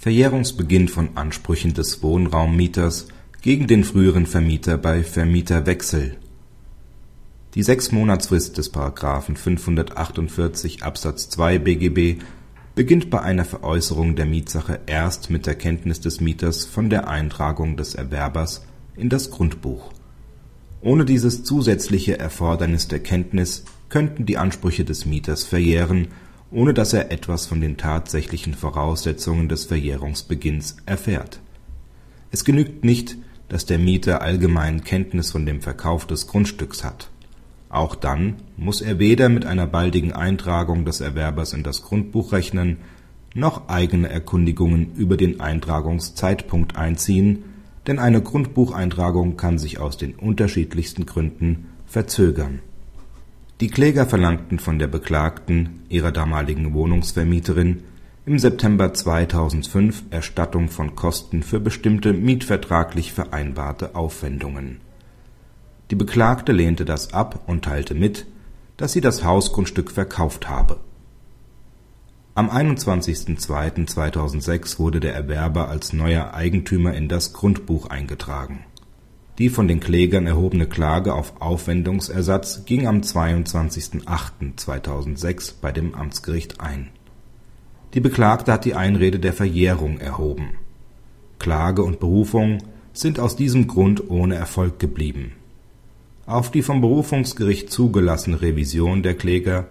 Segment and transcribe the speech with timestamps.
[0.00, 3.06] Verjährungsbeginn von Ansprüchen des Wohnraummieters
[3.42, 6.16] gegen den früheren Vermieter bei Vermieterwechsel
[7.54, 8.72] die Sechsmonatsfrist des§
[9.36, 12.22] 548 Absatz 2 BGB
[12.76, 17.76] beginnt bei einer Veräußerung der Mietsache erst mit der Kenntnis des Mieters von der Eintragung
[17.76, 18.64] des Erwerbers
[18.96, 19.92] in das Grundbuch.
[20.80, 26.08] Ohne dieses zusätzliche Erfordernis der Kenntnis könnten die Ansprüche des Mieters verjähren,
[26.50, 31.40] ohne dass er etwas von den tatsächlichen Voraussetzungen des Verjährungsbeginns erfährt.
[32.30, 33.16] Es genügt nicht,
[33.48, 37.10] dass der Mieter allgemein Kenntnis von dem Verkauf des Grundstücks hat
[37.70, 42.78] auch dann muss er weder mit einer baldigen Eintragung des Erwerbers in das Grundbuch rechnen,
[43.32, 47.44] noch eigene Erkundigungen über den Eintragungszeitpunkt einziehen,
[47.86, 52.58] denn eine Grundbucheintragung kann sich aus den unterschiedlichsten Gründen verzögern.
[53.60, 57.82] Die Kläger verlangten von der Beklagten, ihrer damaligen Wohnungsvermieterin,
[58.26, 64.80] im September 2005 Erstattung von Kosten für bestimmte mietvertraglich vereinbarte Aufwendungen
[65.90, 68.26] die Beklagte lehnte das ab und teilte mit,
[68.76, 70.78] dass sie das Hausgrundstück verkauft habe.
[72.36, 78.64] Am 21.02.2006 wurde der Erwerber als neuer Eigentümer in das Grundbuch eingetragen.
[79.40, 86.90] Die von den Klägern erhobene Klage auf Aufwendungsersatz ging am 22.08.2006 bei dem Amtsgericht ein.
[87.94, 90.50] Die Beklagte hat die Einrede der Verjährung erhoben.
[91.40, 92.58] Klage und Berufung
[92.92, 95.32] sind aus diesem Grund ohne Erfolg geblieben
[96.30, 99.66] auf die vom Berufungsgericht zugelassene Revision der Kläger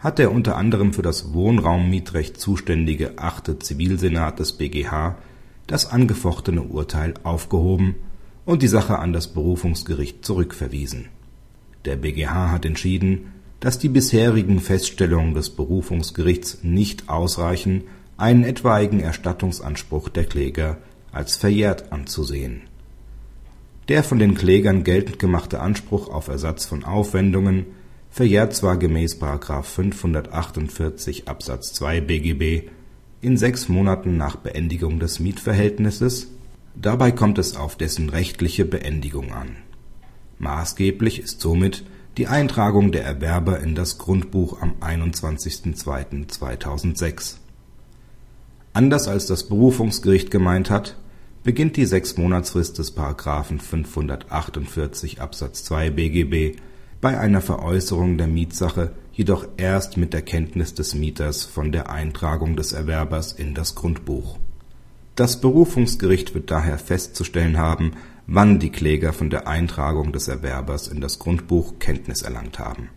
[0.00, 5.14] hat der unter anderem für das Wohnraummietrecht zuständige achte Zivilsenat des BGH
[5.68, 7.94] das angefochtene Urteil aufgehoben
[8.44, 11.08] und die Sache an das Berufungsgericht zurückverwiesen.
[11.84, 17.84] Der BGH hat entschieden, dass die bisherigen Feststellungen des Berufungsgerichts nicht ausreichen,
[18.16, 20.78] einen etwaigen Erstattungsanspruch der Kläger
[21.12, 22.62] als verjährt anzusehen
[23.90, 27.66] der von den Klägern geltend gemachte Anspruch auf Ersatz von Aufwendungen
[28.08, 29.20] verjährt zwar gemäß§
[29.64, 32.68] 548 Absatz 2 BGB
[33.20, 36.28] in sechs Monaten nach Beendigung des Mietverhältnisses,
[36.74, 39.56] dabei kommt es auf dessen rechtliche Beendigung an.
[40.38, 41.84] Maßgeblich ist somit
[42.16, 47.36] die Eintragung der Erwerber in das Grundbuch am 21.02.2006.
[48.72, 50.96] Anders als das Berufungsgericht gemeint hat
[51.42, 52.96] beginnt die Sechsmonatsfrist des§
[53.60, 56.58] 548 Absatz 2 BGB
[57.00, 62.56] bei einer Veräußerung der Mietsache jedoch erst mit der Kenntnis des Mieters von der Eintragung
[62.56, 64.38] des Erwerbers in das Grundbuch.
[65.20, 67.92] Das Berufungsgericht wird daher festzustellen haben,
[68.26, 72.88] wann die Kläger von der Eintragung des Erwerbers in das Grundbuch Kenntnis erlangt haben